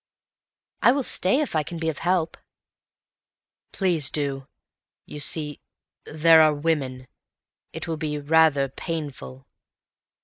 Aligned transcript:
"I 0.81 0.93
will 0.93 1.03
stay 1.03 1.41
if 1.41 1.55
I 1.55 1.61
can 1.61 1.77
be 1.77 1.87
of 1.87 1.97
any 1.97 2.05
help." 2.05 2.35
"Please 3.71 4.09
do. 4.09 4.47
You 5.05 5.19
see, 5.19 5.61
there 6.05 6.41
are 6.41 6.55
women. 6.55 7.07
It 7.71 7.87
will 7.87 7.97
be 7.97 8.17
rather 8.17 8.67
painful. 8.67 9.45